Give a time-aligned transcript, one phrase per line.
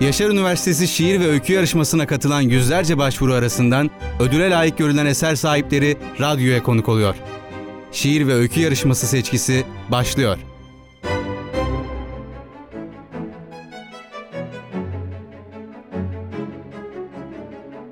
[0.00, 5.96] Yaşar Üniversitesi Şiir ve Öykü Yarışması'na katılan yüzlerce başvuru arasından ödüle layık görülen eser sahipleri
[6.20, 7.14] radyoya konuk oluyor.
[7.92, 10.38] Şiir ve Öykü Yarışması seçkisi başlıyor.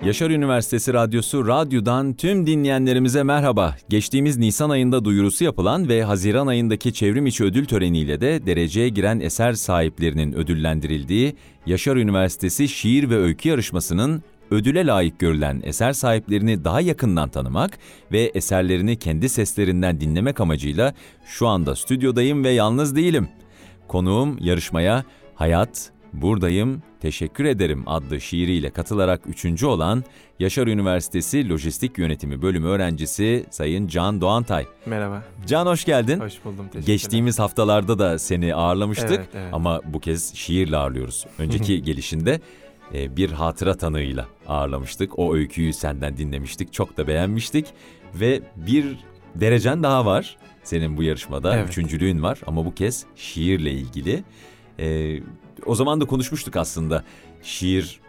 [0.04, 3.76] Yaşar Üniversitesi Radyosu Radyo'dan tüm dinleyenlerimize merhaba.
[3.88, 9.20] Geçtiğimiz Nisan ayında duyurusu yapılan ve Haziran ayındaki çevrim içi ödül töreniyle de dereceye giren
[9.20, 16.80] eser sahiplerinin ödüllendirildiği Yaşar Üniversitesi Şiir ve Öykü Yarışması'nın ödüle layık görülen eser sahiplerini daha
[16.80, 17.78] yakından tanımak
[18.12, 20.94] ve eserlerini kendi seslerinden dinlemek amacıyla
[21.26, 23.28] şu anda stüdyodayım ve yalnız değilim.
[23.88, 30.04] Konuğum yarışmaya Hayat, Buradayım, Teşekkür Ederim adlı şiiriyle katılarak üçüncü olan
[30.38, 34.66] Yaşar Üniversitesi Lojistik Yönetimi bölümü öğrencisi Sayın Can Doğantay.
[34.86, 35.22] Merhaba.
[35.46, 36.20] Can hoş geldin.
[36.20, 36.64] Hoş buldum.
[36.66, 36.86] Teşekkürler.
[36.86, 39.54] Geçtiğimiz haftalarda da seni ağırlamıştık Evet, evet.
[39.54, 41.26] ama bu kez şiirle ağırlıyoruz.
[41.38, 42.40] Önceki gelişinde
[42.94, 45.18] e, bir hatıra tanığıyla ağırlamıştık.
[45.18, 46.72] O öyküyü senden dinlemiştik.
[46.72, 47.66] Çok da beğenmiştik
[48.14, 48.96] ve bir
[49.34, 50.36] derecen daha var.
[50.62, 51.68] Senin bu yarışmada Evet.
[51.68, 54.24] üçüncülüğün var ama bu kez şiirle ilgili.
[54.78, 55.18] E,
[55.66, 57.04] o zaman da konuşmuştuk aslında.
[57.42, 58.00] Şiir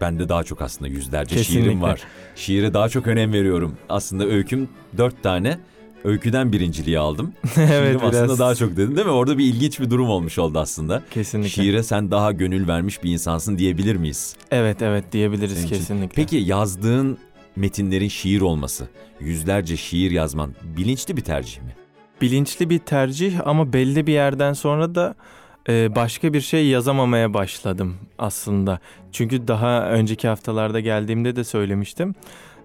[0.00, 1.88] bende daha çok aslında yüzlerce şiirim Kesinlikle.
[1.88, 2.00] var.
[2.36, 3.76] Şiire daha çok önem veriyorum.
[3.88, 5.58] Aslında öyküm dört tane.
[6.04, 7.32] Öyküden birinciliği aldım.
[7.56, 8.14] evet Şiirim biraz.
[8.14, 9.12] aslında daha çok dedin değil mi?
[9.12, 11.02] Orada bir ilginç bir durum olmuş oldu aslında.
[11.10, 11.48] Kesinlikle.
[11.62, 14.36] Şiire sen daha gönül vermiş bir insansın diyebilir miyiz?
[14.50, 15.76] Evet evet diyebiliriz Senin için.
[15.76, 16.14] kesinlikle.
[16.14, 17.18] Peki yazdığın
[17.56, 18.88] metinlerin şiir olması,
[19.20, 21.76] yüzlerce şiir yazman bilinçli bir tercih mi?
[22.20, 25.14] Bilinçli bir tercih ama belli bir yerden sonra da
[25.68, 28.80] e, başka bir şey yazamamaya başladım aslında.
[29.12, 32.14] Çünkü daha önceki haftalarda geldiğimde de söylemiştim.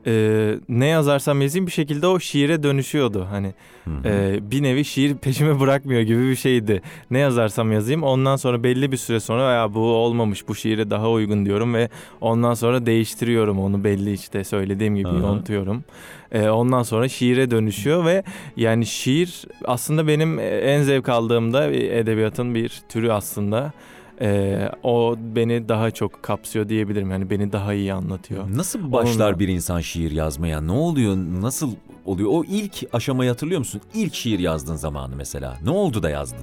[0.07, 3.27] E, ne yazarsam yazayım bir şekilde o şiire dönüşüyordu.
[3.29, 3.53] Hani
[3.85, 4.07] Hı hı.
[4.07, 6.81] e, bir nevi şiir peşime bırakmıyor gibi bir şeydi.
[7.11, 11.09] Ne yazarsam yazayım ondan sonra belli bir süre sonra ya bu olmamış bu şiire daha
[11.09, 11.89] uygun diyorum ve
[12.21, 15.17] ondan sonra değiştiriyorum onu belli işte söylediğim gibi Aha.
[15.17, 15.83] yontuyorum.
[16.31, 18.23] E, ondan sonra şiire dönüşüyor ve
[18.57, 23.73] yani şiir aslında benim en zevk aldığımda edebiyatın bir türü aslında.
[24.21, 27.11] E, o beni daha çok kapsıyor diyebilirim.
[27.11, 28.43] Yani beni daha iyi anlatıyor.
[28.55, 30.61] Nasıl başlar Onunla- bir insan şiir yazmaya?
[30.61, 31.15] Ne oluyor?
[31.17, 31.71] Nasıl
[32.05, 32.29] oluyor?
[32.33, 33.81] O ilk aşamayı hatırlıyor musun?
[33.93, 35.57] İlk şiir yazdığın zamanı mesela.
[35.63, 36.39] Ne oldu da yazdın?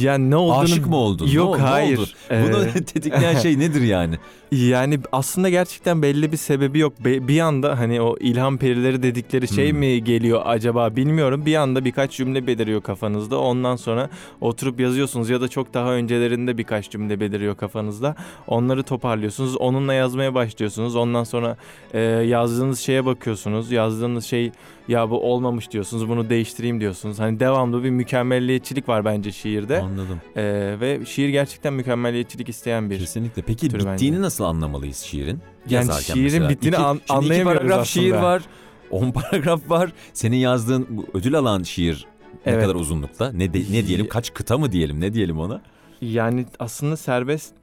[0.00, 0.58] Yani ne olduğunu...
[0.58, 1.26] Aşık mı oldun?
[1.26, 1.98] Ne Yok ne hayır.
[1.98, 2.06] oldu?
[2.30, 4.14] Ee, Bunu tetikleyen şey nedir yani?
[4.52, 6.92] Yani aslında gerçekten belli bir sebebi yok.
[7.04, 9.78] Be- bir anda hani o ilham perileri dedikleri şey Hmm.
[9.78, 11.46] mi geliyor acaba bilmiyorum.
[11.46, 13.38] Bir anda birkaç cümle beliriyor kafanızda.
[13.40, 18.16] Ondan sonra oturup yazıyorsunuz ya da çok daha öncelerinde birkaç cümle beliriyor kafanızda.
[18.46, 19.56] Onları toparlıyorsunuz.
[19.56, 20.96] Onunla yazmaya başlıyorsunuz.
[20.96, 21.56] Ondan sonra
[21.94, 23.72] e, yazdığınız şeye bakıyorsunuz.
[23.72, 24.52] Yazdığınız şey
[24.88, 26.08] ya bu olmamış diyorsunuz.
[26.08, 27.18] Bunu değiştireyim diyorsunuz.
[27.18, 29.80] Hani devamlı bir mükemmelliyetçilik var bence şiirde.
[29.80, 30.20] Anladım.
[30.36, 30.42] E,
[30.80, 33.42] ve şiir gerçekten mükemmelliyetçilik isteyen bir Kesinlikle.
[33.42, 34.20] Peki tür bittiğini bence.
[34.22, 35.40] nasıl anlamalıyız şiirin?
[35.68, 36.48] Yani Yazarken şiirin mesela.
[36.50, 38.22] bittiğini İki- an- şimdi iki anlayamıyoruz paragraf şiir aslında.
[38.22, 38.42] var.
[38.90, 39.92] 10 paragraf var.
[40.12, 42.06] Senin yazdığın bu ödül alan şiir
[42.46, 42.62] ne Evet.
[42.64, 43.32] kadar uzunlukta?
[43.32, 44.08] Ne de- ne diyelim?
[44.08, 45.00] Kaç kıta mı diyelim?
[45.00, 45.60] Ne diyelim ona?
[46.00, 47.54] Yani aslında serbest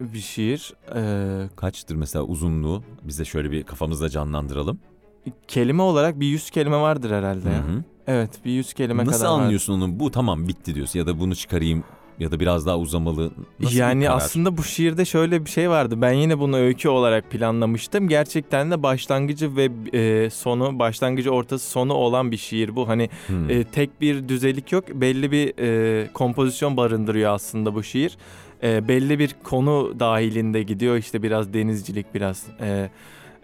[0.00, 0.74] bir şiir.
[0.96, 2.82] Ee, Kaçtır mesela uzunluğu?
[3.02, 4.78] Biz de şöyle bir kafamızda canlandıralım.
[5.48, 7.54] Kelime olarak bir yüz kelime vardır herhalde ya.
[7.56, 7.84] Hı hı.
[8.06, 9.42] Evet bir yüz kelime Nasıl kadar vardır.
[9.42, 10.00] anlıyorsun onu?
[10.00, 11.84] Bu tamam bitti diyorsun ya da bunu çıkarayım
[12.18, 13.30] ya da biraz daha uzamalı.
[13.60, 15.94] Nasıl yani aslında bu şiirde şöyle bir şey vardı.
[16.02, 18.08] Ben yine bunu öykü olarak planlamıştım.
[18.08, 22.88] Gerçekten de başlangıcı ve e, sonu, başlangıcı ortası sonu olan bir şiir bu.
[22.88, 23.50] Hani Hmm.
[23.50, 24.84] E, tek bir düzelik yok.
[24.88, 28.16] Belli bir e, kompozisyon barındırıyor aslında bu şiir.
[28.62, 30.96] E, belli bir konu dahilinde gidiyor.
[30.96, 32.90] İşte biraz denizcilik, biraz e,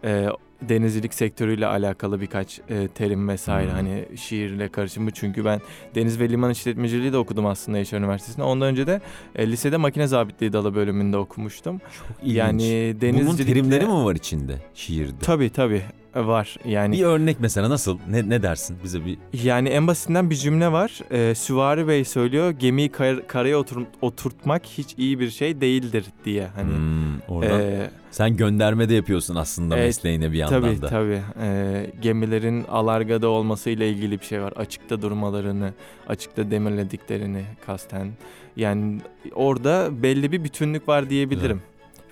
[0.05, 0.27] e,
[0.63, 3.69] denizcilik sektörüyle alakalı birkaç e, terim vesaire.
[3.69, 3.77] Hmm.
[3.77, 5.11] Hani şiirle karışımı.
[5.11, 5.61] Çünkü ben
[5.95, 8.45] deniz ve liman işletmeciliği de okudum aslında Yaşar Üniversitesi'nde.
[8.45, 9.01] Ondan önce de
[9.35, 11.79] e, lisede makine zabitliği dalı bölümünde okumuştum.
[11.79, 12.37] Çok ilginç.
[12.37, 13.53] Yani Bunun denizcilikle...
[13.53, 15.19] terimleri mi var içinde şiirde?
[15.21, 15.83] Tabii tabii
[16.15, 16.57] var.
[16.65, 17.99] Yani Bir örnek mesela nasıl?
[18.11, 18.77] Ne, ne dersin?
[18.85, 21.01] Bize bir Yani en basitinden bir cümle var.
[21.11, 26.47] Ee, Süvari Bey söylüyor gemiyi kar- karaya otur- oturtmak hiç iyi bir şey değildir diye.
[26.47, 30.89] Hani Hmm, oradan ee, sen gönderme de yapıyorsun aslında Evet, mesleğine bir yandan tabii da.
[30.89, 34.53] tabii Ee, gemilerin alargada olmasıyla ilgili bir şey var.
[34.57, 35.73] Açıkta durmalarını,
[36.09, 38.09] açıkta demirlediklerini kasten.
[38.57, 39.01] Yani
[39.35, 41.63] orada belli bir bütünlük var diyebilirim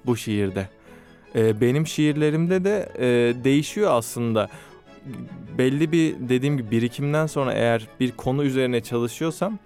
[0.07, 0.69] bu şiirde.
[1.35, 3.05] Ee, benim şiirlerimde de e,
[3.45, 4.49] değişiyor aslında.
[5.59, 9.59] Belli bir dediğim gibi birikimden sonra eğer bir konu üzerine çalışıyorsam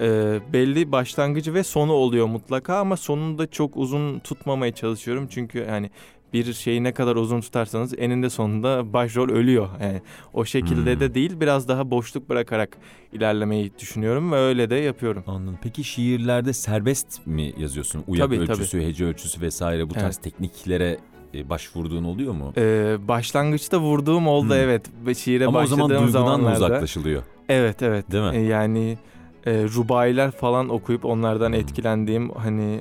[0.00, 5.58] e, belli başlangıcı ve sonu oluyor mutlaka ama sonunu da çok uzun tutmamaya çalışıyorum çünkü
[5.58, 5.90] yani
[6.32, 9.68] bir şeyi ne kadar uzun tutarsanız eninde sonunda başrol ölüyor.
[9.82, 10.00] Yani
[10.32, 11.00] o şekilde Hmm.
[11.00, 12.76] de değil biraz daha boşluk bırakarak
[13.12, 15.24] ilerlemeyi düşünüyorum ve öyle de yapıyorum.
[15.26, 15.58] Anladım.
[15.62, 18.04] Peki şiirlerde serbest mi yazıyorsun?
[18.06, 20.22] Uyak Tabii, ölçüsü, hece ölçüsü vesaire bu tarz Evet.
[20.22, 20.98] tekniklere
[21.34, 22.52] e, başvurduğun oluyor mu?
[22.56, 24.52] Ee, başlangıçta vurduğum oldu Hmm.
[24.60, 24.86] evet.
[25.06, 26.56] Ve Şiire Ama o başladığım zaman duygudan zamanlarda.
[26.56, 27.22] uzaklaşılıyor?
[27.48, 28.12] Evet evet.
[28.12, 28.36] Değil mi?
[28.36, 28.98] Ee, yani
[29.46, 31.54] e, rubayiler falan okuyup onlardan Hmm.
[31.60, 32.80] etkilendiğim hani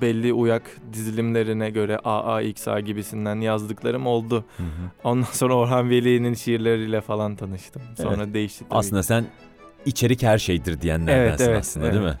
[0.00, 0.62] belli uyak
[0.92, 4.44] dizilimlerine göre AA, XA gibisinden yazdıklarım oldu.
[4.56, 4.66] Hı hı.
[5.04, 7.82] Ondan sonra Orhan Veli'nin şiirleriyle falan tanıştım.
[7.96, 8.78] Sonra değişti tabii.
[8.78, 9.26] Aslında sen
[9.86, 11.94] içerik her şeydir diyenlerdensin Evet, evet, aslında evet.
[11.94, 12.18] değil mi?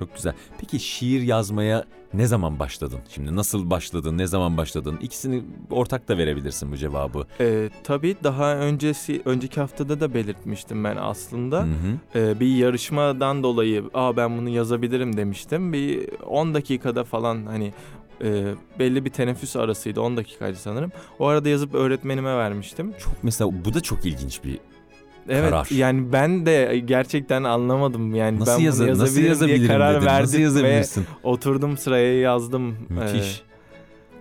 [0.00, 0.34] Çok güzel.
[0.60, 2.98] Peki şiir yazmaya ne zaman başladın?
[3.08, 4.98] Şimdi nasıl başladın, ne zaman başladın?
[5.02, 7.26] İkisini ortak da verebilirsin bu cevabı.
[7.40, 11.58] Ee, tabii daha öncesi önceki haftada da belirtmiştim ben aslında.
[11.58, 12.18] Hı hı.
[12.18, 15.72] Ee, bir yarışmadan dolayı aa ben bunu yazabilirim demiştim.
[15.72, 17.72] Bir 10 dakikada falan hani
[18.24, 20.92] e, belli bir teneffüs arasıydı 10 dakikaydı sanırım.
[21.18, 22.92] O arada yazıp öğretmenime vermiştim.
[22.98, 24.58] Çok mesela bu da çok ilginç bir
[25.28, 25.68] Evet Karar.
[25.70, 29.94] yani ben de gerçekten anlamadım yani nasıl ben yaza- bunu nasıl yazabilirim yazabilirim diye karar
[29.96, 30.06] dedin.
[30.06, 31.06] verdim Nasıl ve yazabilirsin?
[31.22, 32.76] oturdum sıraya yazdım.
[32.88, 33.42] Müthiş.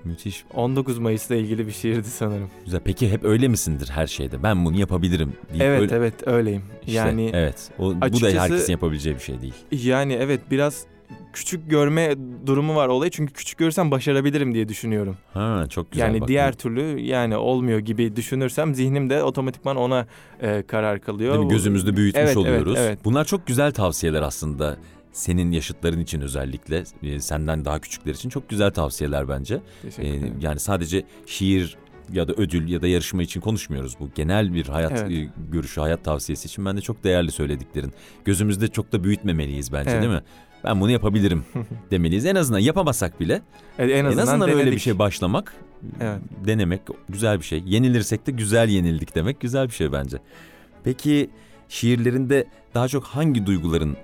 [0.04, 0.44] Müthiş.
[0.54, 2.50] Ee, 19 Mayıs'la ilgili bir şiirdi sanırım.
[2.66, 2.82] Güzel.
[2.86, 4.44] Peki hep öyle misindir her şeyde?
[4.44, 5.96] Ben bunu yapabilirim deyip Evet öyle.
[5.96, 6.62] evet öyleyim.
[6.82, 7.70] İşte, yani evet.
[7.80, 9.54] O, bu da herkesin yapabileceği bir şey değil.
[9.72, 10.84] Yani evet biraz
[11.34, 12.16] küçük görme
[12.46, 15.18] durumu var olayı çünkü küçük görürsem başarabilirim diye düşünüyorum.
[15.34, 16.06] Ha çok güzel.
[16.08, 20.08] yani bak diğer türlü yani olmuyor gibi düşünürsem zihnimde otomatikman ona
[20.42, 21.34] e, karar kalıyor.
[21.34, 21.52] Değil mi?
[21.52, 22.76] Gözümüzde büyütmüş Evet, evet, oluyoruz.
[22.78, 23.00] evet.
[23.06, 24.78] Bunlar çok güzel tavsiyeler aslında.
[25.12, 29.62] Senin yaşıtların için özellikle, e, senden daha küçükler için çok güzel tavsiyeler bence.
[29.82, 30.38] Teşekkür E, ederim.
[30.42, 31.78] yani sadece şiir
[32.14, 33.96] ya da ödül ya da yarışma için konuşmuyoruz.
[34.00, 35.12] Bu genel bir hayat Evet.
[35.12, 37.94] e, görüşü, hayat tavsiyesi için bence çok değerli söylediklerin.
[38.26, 40.02] Gözümüzde çok da büyütmemeliyiz bence Evet.
[40.04, 40.22] değil mi?
[40.64, 41.46] Ben bunu yapabilirim
[41.92, 42.26] demeliyiz.
[42.26, 43.42] En azından yapamasak bile
[43.78, 45.54] Evet, en en azından, azından, öyle bir şey başlamak,
[46.02, 46.20] Evet.
[46.46, 47.64] denemek güzel bir şey.
[47.66, 50.18] Yenilirsek de güzel yenildik demek güzel bir şey bence.
[50.84, 51.30] Peki
[51.70, 53.98] şiirlerinde daha çok hangi duyguların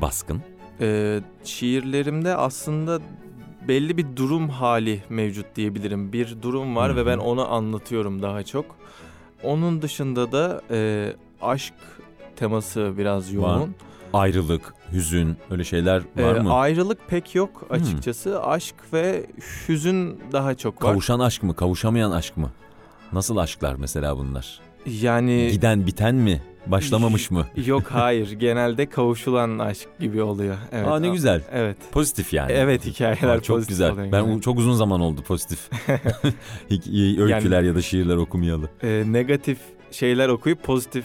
[0.00, 0.42] baskın?
[0.80, 3.00] Ee, şiirlerimde aslında
[3.68, 6.12] belli bir durum hali mevcut diyebilirim.
[6.12, 8.64] Bir durum var Hı ve ben onu anlatıyorum daha çok.
[9.42, 11.12] Onun dışında da e,
[11.42, 11.74] aşk
[12.36, 13.74] teması biraz yoğun.
[14.12, 16.52] Ayrılık, hüzün öyle şeyler Ee, var mı?
[16.54, 18.42] Ayrılık pek yok açıkçası.
[18.42, 19.26] Aşk ve
[19.68, 20.90] hüzün daha çok var.
[20.90, 22.50] Kavuşan aşk mı, kavuşamayan aşk mı?
[23.12, 24.60] Nasıl aşklar mesela bunlar?
[24.86, 26.42] Yani Giden biten mi?
[26.66, 27.46] Başlamamış mı?
[27.66, 28.30] yok hayır.
[28.38, 30.56] Genelde kavuşulan aşk gibi oluyor.
[30.72, 30.88] Evet.
[30.88, 31.42] Aa ne güzel.
[31.52, 31.76] Evet.
[31.92, 32.52] Pozitif yani.
[32.52, 33.92] Evet hikayeler Aa, çok pozitif güzel.
[33.92, 34.40] oluyor Ben yani.
[34.40, 35.70] çok uzun zaman oldu pozitif.
[37.18, 38.70] Öyküler ya da şiirler okumayalı.
[38.82, 39.58] Ee, negatif
[39.90, 41.04] şeyler okuyup pozitif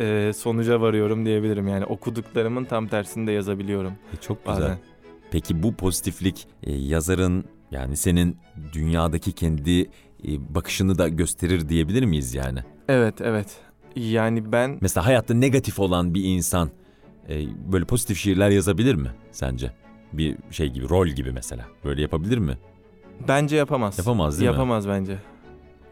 [0.00, 1.68] e, sonuca varıyorum diyebilirim.
[1.68, 4.60] Yani okuduklarımın tam tersini de yazabiliyorum E, çok güzel.
[4.62, 4.78] bazen.
[5.30, 8.36] Peki bu pozitiflik e, yazarın yani senin
[8.72, 12.58] dünyadaki kendi e, bakışını da gösterir diyebilir miyiz yani?
[12.88, 13.56] Evet evet.
[13.96, 16.70] Yani ben Mesela hayatta negatif olan bir insan
[17.28, 19.72] e, böyle pozitif şiirler yazabilir mi sence?
[20.12, 21.64] Bir şey gibi, rol gibi mesela.
[21.84, 22.58] Böyle yapabilir mi?
[23.28, 23.98] bence yapamaz.
[23.98, 24.52] Yapamaz değil mi?
[24.54, 25.18] Yapamaz bence.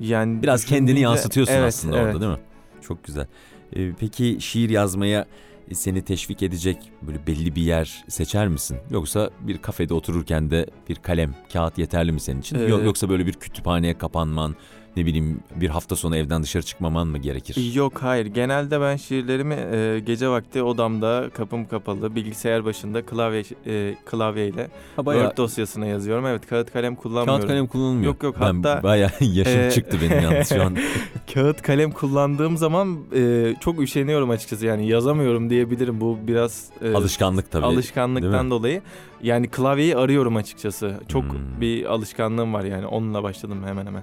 [0.01, 2.07] Yani Biraz kendini yansıtıyorsun Evet, aslında evet.
[2.15, 2.39] orada değil mi?
[2.83, 3.27] Çok güzel.
[3.77, 5.27] E, peki şiir yazmaya
[5.71, 8.79] e, seni teşvik edecek böyle belli bir yer seçer misin?
[8.91, 12.59] Yoksa bir kafede otururken de bir kalem, kağıt yeterli mi senin için?
[12.59, 14.57] Ee, Yok Yoksa böyle bir kütüphaneye kapanman,
[14.99, 17.75] ne bileyim bir hafta sonu evden dışarı çıkmaman mı gerekir?
[17.75, 18.27] Yok hayır.
[18.27, 25.07] Genelde ben şiirlerimi e, gece vakti odamda kapım kapalı bilgisayar başında klavye e, klavyeyle Ha,
[25.07, 26.27] bayağı Word dosyasına yazıyorum.
[26.27, 27.41] Evet kağıt kalem kullanmıyorum.
[27.41, 28.13] kağıt kalem kullanılmıyor.
[28.13, 30.77] Yok, yok, Ben hatta, bayağı yaşım e, çıktı benim yalnız şu an.
[31.35, 34.67] Kağıt kalem kullandığım zaman e, çok üşeniyorum açıkçası.
[34.67, 36.01] Yani yazamıyorum diyebilirim.
[36.01, 37.65] Bu biraz e, Alışkanlık tabii.
[37.67, 38.83] alışkanlıktan dolayı.
[39.23, 40.95] Yani klavyeyi arıyorum açıkçası.
[41.09, 41.61] Çok Hmm.
[41.61, 42.87] bir alışkanlığım var yani.
[42.87, 44.03] Onunla başladım hemen hemen.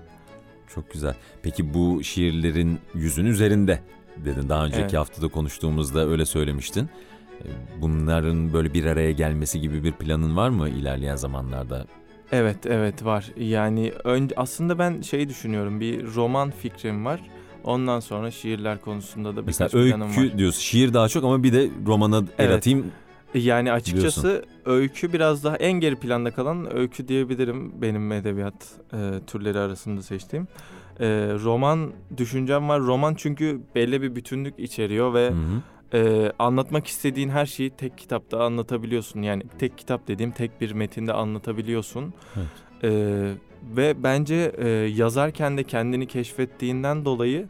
[0.75, 1.15] Çok güzel.
[1.43, 3.79] Peki bu şiirlerin yüzün üzerinde
[4.25, 4.49] dedin.
[4.49, 4.93] Daha önceki Evet.
[4.93, 6.89] haftada konuştuğumuzda öyle söylemiştin.
[7.41, 7.47] E,
[7.81, 11.85] Bunların böyle bir araya gelmesi gibi bir planın var mı ilerleyen zamanlarda?
[12.31, 13.25] Evet evet var.
[13.37, 15.79] Yani ön, aslında ben şey düşünüyorum.
[15.79, 17.21] Bir roman fikrim var.
[17.63, 20.23] Ondan sonra şiirler konusunda da Mesela birkaç planım var.
[20.23, 20.61] öykü diyorsun.
[20.61, 22.57] Şiir daha çok ama bir de romana el Evet.
[22.57, 22.85] atayım.
[23.35, 28.53] Yani açıkçası öykü biraz daha en geri planda kalan öykü diyebilirim benim edebiyat
[28.93, 30.47] e, türleri arasında seçtiğim.
[30.99, 31.07] E,
[31.43, 32.81] roman düşüncem var.
[32.81, 35.97] Roman çünkü belli bir bütünlük içeriyor ve Hı hı.
[35.97, 39.21] e, anlatmak istediğin her şeyi tek kitapta anlatabiliyorsun.
[39.21, 42.13] Yani tek kitap dediğim tek bir metinde anlatabiliyorsun.
[42.35, 42.47] Evet.
[42.83, 43.31] E,
[43.77, 47.47] ve bence e, yazarken de kendini keşfettiğinden dolayı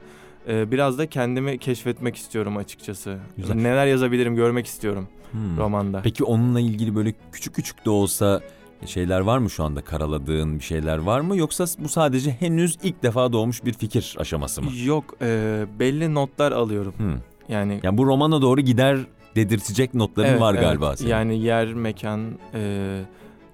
[0.47, 3.17] e, biraz da kendimi keşfetmek istiyorum açıkçası.
[3.37, 3.55] Güzel.
[3.55, 5.57] Neler yazabilirim görmek istiyorum Hmm.
[5.57, 6.01] romanda.
[6.03, 8.41] Peki onunla ilgili böyle küçük küçük de olsa
[8.85, 13.03] şeyler var mı şu anda karaladığın bir şeyler var mı yoksa bu sadece henüz ilk
[13.03, 14.69] defa doğmuş bir fikir aşaması mı?
[14.85, 16.93] Yok e, belli notlar alıyorum.
[16.97, 17.15] Hmm.
[17.49, 18.99] Yani Yani bu romana doğru gider
[19.35, 20.63] dedirtecek notların Evet, var evet.
[20.63, 21.09] galiba senin.
[21.09, 23.01] Yani yer, mekan, e,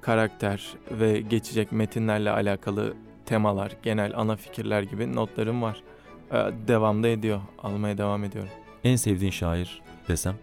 [0.02, 2.94] karakter ve geçecek metinlerle alakalı
[3.26, 5.84] temalar, genel ana fikirler gibi notlarım var.
[6.32, 6.38] E,
[6.68, 8.52] devamda ediyor, almaya devam ediyorum.
[8.84, 10.36] En sevdiğin şair desem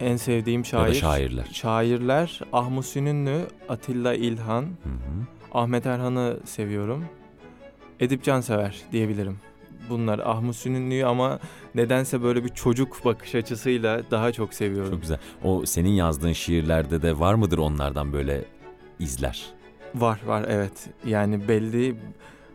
[0.00, 1.44] En sevdiğim ya da şair, şairler.
[1.52, 5.26] şairler Ahmus Sününlü, Atilla İlhan, Hı hı.
[5.52, 7.04] Ahmet Erhan'ı seviyorum.
[8.00, 9.38] Edip Cansever diyebilirim.
[9.90, 11.38] Bunlar Ahmus Sününlü'yü ama
[11.74, 14.90] nedense böyle bir çocuk bakış açısıyla daha çok seviyorum.
[14.90, 15.18] Çok güzel.
[15.44, 18.44] O senin yazdığın şiirlerde de var mıdır onlardan böyle
[18.98, 19.46] izler?
[19.94, 20.88] Var var evet.
[21.06, 21.96] Yani belli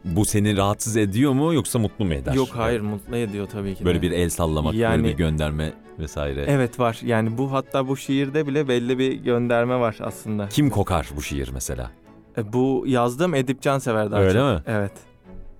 [0.05, 2.33] Bu seni rahatsız ediyor mu yoksa mutlu mu eder?
[2.33, 3.85] Yok hayır mutlu ediyor tabii ki de.
[3.85, 6.45] Böyle bir el sallamak, böyle Yani- bir gönderme vesaire.
[6.47, 6.99] Evet var.
[7.05, 10.49] Yani bu hatta bu şiirde bile belli bir gönderme var aslında.
[10.49, 11.91] Kim kokar bu şiir mesela?
[12.37, 14.67] E, Bu yazdığım Edip Cansever daha Öyle çok.
[14.67, 14.73] mi?
[14.75, 14.91] Evet.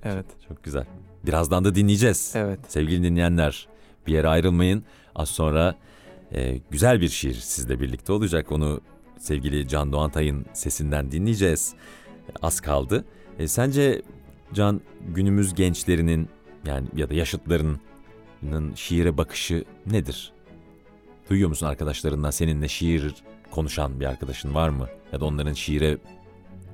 [0.04, 0.26] Evet.
[0.48, 0.86] Çok güzel.
[1.26, 2.34] Birazdan da dinleyeceğiz.
[2.36, 2.60] Evet.
[2.68, 3.68] Sevgili dinleyenler
[4.08, 4.84] bir yere ayrılmayın.
[5.16, 5.76] Az sonra
[6.34, 8.52] e, güzel bir şiir sizle birlikte olacak.
[8.52, 8.82] Onu
[9.20, 11.74] sevgili Can Doğantay'ın sesinden dinleyeceğiz.
[12.42, 13.06] Az kaldı.
[13.40, 14.02] E, sence
[14.54, 16.30] Can günümüz gençlerinin
[16.66, 20.34] yani ya da yaşıtlarının şiire bakışı nedir?
[21.30, 23.16] Duyuyor musun arkadaşlarından seninle şiir
[23.52, 24.88] konuşan bir arkadaşın var mı?
[25.14, 25.98] Ya da onların şiire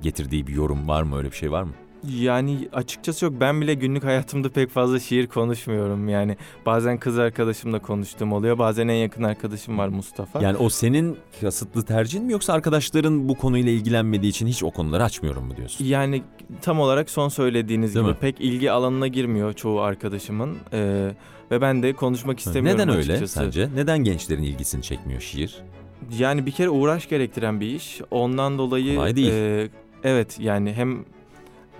[0.02, 1.16] getirdiği bir yorum var mı?
[1.16, 1.72] Öyle bir şey var mı?
[2.20, 3.34] Yani açıkçası yok.
[3.40, 6.08] Ben bile günlük hayatımda pek fazla şiir konuşmuyorum.
[6.08, 6.36] Yani
[6.66, 8.58] bazen kız arkadaşımla konuştuğum oluyor.
[8.58, 10.42] Bazen en yakın arkadaşım var Mustafa.
[10.42, 15.04] Yani o senin kasıtlı tercihin mi yoksa arkadaşların bu konuyla ilgilenmediği için hiç o konuları
[15.04, 15.84] açmıyorum mu diyorsun?
[15.84, 16.22] Yani
[16.62, 18.18] tam olarak son söylediğiniz Değil gibi mi?
[18.20, 20.56] pek ilgi alanına girmiyor çoğu arkadaşımın.
[20.72, 21.10] Ee,
[21.50, 23.34] ve ben de konuşmak istemiyorum Neden öyle açıkçası.
[23.34, 23.68] sence?
[23.74, 25.62] Neden gençlerin ilgisini çekmiyor şiir?
[26.18, 28.00] Yani bir kere uğraş gerektiren bir iş.
[28.10, 29.32] Ondan dolayı Kolay değil.
[29.32, 29.68] e,
[30.04, 31.04] evet yani hem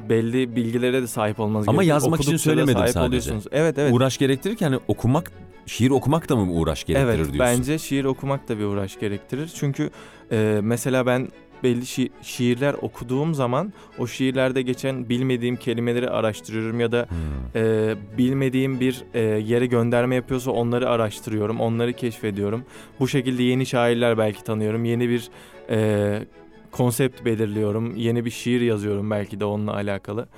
[0.08, 1.94] belli bilgilere de sahip olmanız Ama gerekiyor.
[1.96, 3.08] yazmak için söylemedim sahip sadece.
[3.08, 3.44] oluyorsunuz.
[3.52, 3.92] Evet evet.
[3.94, 5.32] Uğraş gerektirirken hani okumak,
[5.66, 7.38] şiir okumak da mı uğraş gerektirir evet diyorsun?
[7.58, 9.50] bence şiir okumak da bir uğraş gerektirir.
[9.54, 9.90] Çünkü
[10.32, 11.28] e, mesela ben
[11.62, 17.62] belli şi- şiirler okuduğum zaman o şiirlerde geçen bilmediğim kelimeleri araştırıyorum ya da Hmm.
[17.62, 22.62] e, bilmediğim bir e, yere gönderme yapıyorsa onları araştırıyorum, onları keşfediyorum.
[23.00, 25.28] Bu şekilde yeni şairler belki tanıyorum, yeni bir
[25.70, 26.26] e,
[26.70, 30.28] konsept belirliyorum, yeni bir şiir yazıyorum belki de onunla alakalı.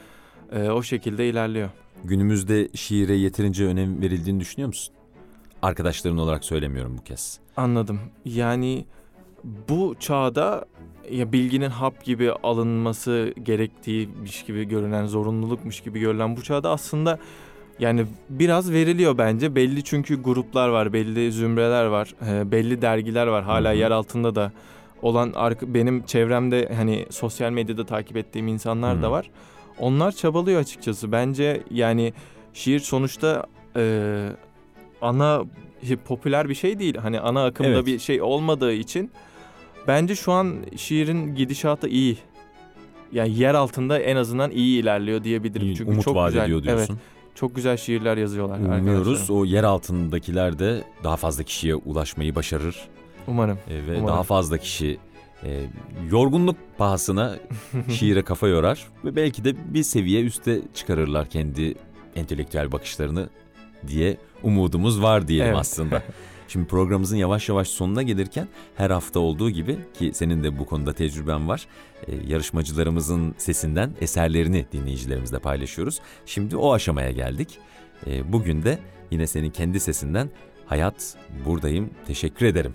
[0.52, 1.70] E, o şekilde ilerliyor.
[2.04, 4.94] Günümüzde şiire yeterince önem verildiğini düşünüyor musun?
[5.62, 7.38] Arkadaşların olarak söylemiyorum bu kez.
[7.56, 8.00] Anladım.
[8.24, 8.84] Yani
[9.68, 10.64] bu çağda
[11.10, 17.18] ya bilginin hap gibi alınması gerektiğiymiş gibi görünen, zorunlulukmuş gibi görülen bu çağda aslında
[17.78, 19.54] yani biraz veriliyor bence.
[19.54, 23.44] Belli çünkü gruplar var, belli zümreler var, e, belli dergiler var.
[23.44, 24.52] Hala yer altında da
[25.02, 29.02] olan benim çevremde hani sosyal medyada takip ettiğim insanlar Hı.
[29.02, 29.30] da var.
[29.78, 31.12] Onlar çabalıyor açıkçası.
[31.12, 32.12] Bence yani
[32.54, 34.28] şiir sonuçta e,
[35.02, 35.44] ana
[36.04, 36.96] popüler bir şey değil.
[36.96, 37.86] Hani ana akımda Evet.
[37.86, 39.10] bir şey olmadığı için
[39.88, 42.18] bence şu an şiirin gidişatı iyi.
[43.12, 45.66] Yani yer altında en azından iyi ilerliyor diyebilirim.
[45.66, 46.94] İyi, Çünkü umut çok vaat güzel, ediyor diyorsun.
[46.94, 47.02] Evet,
[47.34, 52.88] çok güzel şiirler yazıyorlar Umuyoruz o yer altındakiler de daha fazla kişiye ulaşmayı başarır.
[53.30, 53.58] Umarım.
[53.70, 54.06] E, ve Umarım.
[54.06, 54.98] daha fazla kişi
[55.44, 55.60] e,
[56.10, 57.36] yorgunluk pahasına
[57.88, 61.74] şiire kafa yorar ve belki de bir seviye üste çıkarırlar kendi
[62.16, 63.28] entelektüel bakışlarını
[63.86, 65.58] diye umudumuz var diyelim Evet.
[65.60, 66.02] aslında.
[66.48, 70.92] Şimdi programımızın yavaş yavaş sonuna gelirken her hafta olduğu gibi ki senin de bu konuda
[70.92, 71.66] tecrüben var.
[72.06, 76.00] e, yarışmacılarımızın sesinden eserlerini dinleyicilerimizle paylaşıyoruz.
[76.26, 77.58] Şimdi o aşamaya geldik.
[78.06, 78.78] E, bugün de
[79.10, 80.30] yine senin kendi sesinden
[80.66, 82.74] Hayat buradayım teşekkür ederim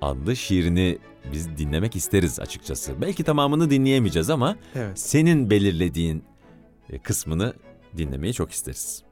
[0.00, 0.98] adlı şiirini
[1.32, 3.00] biz dinlemek isteriz açıkçası.
[3.00, 6.24] Belki tamamını dinleyemeyeceğiz ama Evet, senin belirlediğin
[6.90, 7.54] e, kısmını
[7.96, 9.02] dinlemeyi çok isteriz.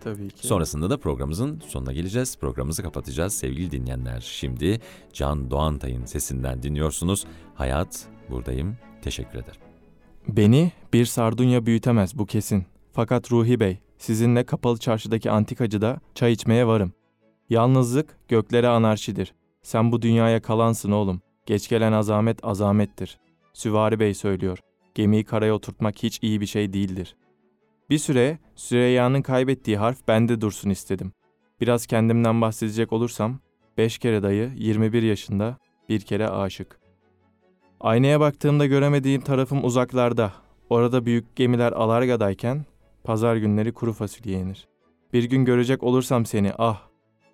[0.00, 0.46] tabii ki.
[0.46, 2.36] Sonrasında da programımızın sonuna geleceğiz.
[2.38, 4.20] Programımızı kapatacağız sevgili dinleyenler.
[4.20, 4.80] Şimdi
[5.12, 7.24] Can Doğantay'ın sesinden dinliyorsunuz.
[7.54, 9.60] Hayat buradayım teşekkür ederim.
[10.28, 12.66] Beni bir sardunya büyütemez bu kesin.
[12.92, 16.92] Fakat Ruhi Bey, sizinle kapalı çarşıdaki antikacıda çay içmeye varım.
[17.50, 19.34] Yalnızlık göklere anarşidir.
[19.66, 21.20] Sen bu dünyaya kalansın oğlum.
[21.46, 23.18] Geç gelen azamet azamettir.
[23.52, 24.58] Süvari Bey söylüyor.
[24.94, 27.16] Gemiyi karaya oturtmak hiç iyi bir şey değildir.
[27.90, 31.12] Bir süre Süreyya'nın kaybettiği harf bende dursun istedim.
[31.60, 33.38] Biraz kendimden bahsedecek olursam,
[33.78, 35.56] beş kere dayı, 21 yaşında,
[35.88, 36.80] bir kere aşık.
[37.80, 40.32] Aynaya baktığımda göremediğim tarafım uzaklarda.
[40.70, 42.64] Orada büyük gemiler alargadayken
[43.04, 44.68] pazar günleri kuru fasulye yenir.
[45.12, 46.82] Bir gün görecek olursam seni ah,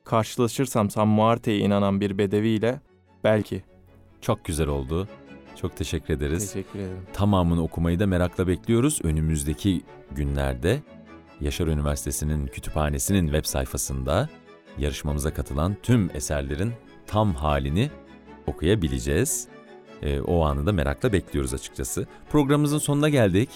[0.04, 2.80] karşılaşırsam San Muarte'ye inanan bir bedeviyle
[3.24, 3.62] belki.
[4.20, 5.08] Çok güzel oldu.
[5.56, 6.52] Çok teşekkür ederiz.
[6.52, 6.98] Teşekkür ederim.
[7.12, 9.00] Tamamını okumayı da merakla bekliyoruz.
[9.04, 10.82] Önümüzdeki günlerde
[11.40, 14.28] Yaşar Üniversitesi'nin kütüphanesinin web sayfasında
[14.78, 16.72] yarışmamıza katılan tüm eserlerin
[17.06, 17.90] tam halini
[18.46, 19.48] okuyabileceğiz.
[20.02, 22.06] Ee, o anı da merakla bekliyoruz açıkçası.
[22.30, 23.50] Programımızın sonuna geldik.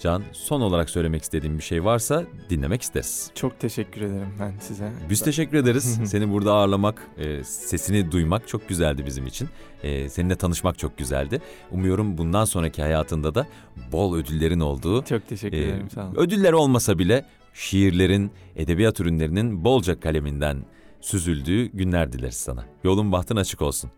[0.00, 3.30] Can, son olarak söylemek istediğim bir şey varsa dinlemek isteriz.
[3.34, 4.92] Çok teşekkür ederim ben size.
[5.10, 5.98] Biz teşekkür ederiz.
[6.04, 9.48] Seni burada ağırlamak, e, sesini duymak çok güzeldi bizim için.
[9.82, 11.40] E, seninle tanışmak çok güzeldi.
[11.70, 13.46] Umuyorum bundan sonraki hayatında da
[13.92, 15.90] bol ödüllerin olduğu, Çok teşekkür e, ederim.
[15.90, 16.14] Sağ olun.
[16.16, 20.64] ödüller olmasa bile şiirlerin, edebiyat ürünlerinin bolca kaleminden
[21.00, 22.64] süzüldüğü günler dileriz sana.
[22.84, 23.90] Yolun bahtın açık olsun.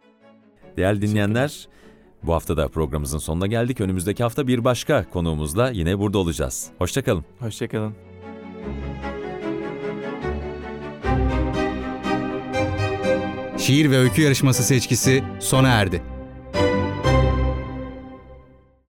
[0.77, 1.69] Değerli dinleyenler,
[2.27, 3.81] bu hafta da programımızın sonuna geldik.
[3.81, 6.69] Önümüzdeki hafta bir başka konuğumuzla yine burada olacağız.
[6.79, 7.25] Hoşçakalın.
[7.41, 7.95] Hoşçakalın.
[13.59, 16.16] Şiir ve öykü yarışması seçkisi sona erdi.